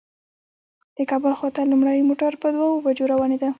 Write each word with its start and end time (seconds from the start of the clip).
د 0.97 0.99
کابل 1.11 1.31
خواته 1.39 1.61
لومړی 1.71 1.99
موټر 2.09 2.31
په 2.41 2.47
دوو 2.55 2.83
بجو 2.85 3.05
روانېده. 3.13 3.49